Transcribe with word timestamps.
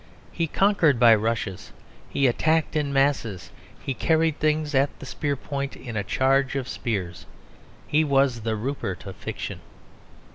He 0.31 0.47
conquered 0.47 0.99
by 0.99 1.13
rushes; 1.13 1.71
he 2.09 2.25
attacked 2.25 2.75
in 2.75 2.91
masses; 2.91 3.51
he 3.79 3.93
carried 3.93 4.39
things 4.39 4.73
at 4.73 4.89
the 4.97 5.05
spear 5.05 5.35
point 5.35 5.75
in 5.75 5.95
a 5.95 6.03
charge 6.03 6.55
of 6.55 6.67
spears; 6.67 7.27
he 7.85 8.03
was 8.03 8.41
the 8.41 8.55
Rupert 8.55 9.05
of 9.05 9.15
Fiction. 9.15 9.59